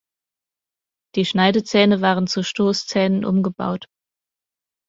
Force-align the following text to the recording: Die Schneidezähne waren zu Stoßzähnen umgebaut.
Die 1.13 1.25
Schneidezähne 1.25 2.01
waren 2.01 2.25
zu 2.25 2.41
Stoßzähnen 2.43 3.23
umgebaut. 3.23 3.85